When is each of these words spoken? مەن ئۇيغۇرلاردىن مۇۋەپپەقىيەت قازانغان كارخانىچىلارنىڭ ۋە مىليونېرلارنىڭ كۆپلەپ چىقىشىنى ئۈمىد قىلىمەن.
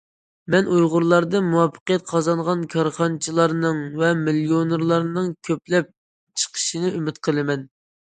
مەن 0.53 0.67
ئۇيغۇرلاردىن 0.75 1.43
مۇۋەپپەقىيەت 1.49 2.07
قازانغان 2.11 2.63
كارخانىچىلارنىڭ 2.71 3.83
ۋە 3.99 4.09
مىليونېرلارنىڭ 4.21 5.29
كۆپلەپ 5.49 5.93
چىقىشىنى 6.45 6.91
ئۈمىد 6.95 7.21
قىلىمەن. 7.29 7.69